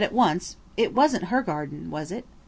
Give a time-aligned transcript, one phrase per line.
[0.01, 2.25] at once said it wasn't her garden, was it?